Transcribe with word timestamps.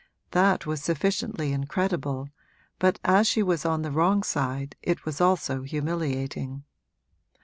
That 0.31 0.65
was 0.65 0.81
sufficiently 0.81 1.53
incredible, 1.53 2.29
but 2.79 2.97
as 3.05 3.27
she 3.27 3.43
was 3.43 3.65
on 3.65 3.83
the 3.83 3.91
wrong 3.91 4.23
side 4.23 4.75
it 4.81 5.05
was 5.05 5.21
also 5.21 5.61
humiliating. 5.61 6.63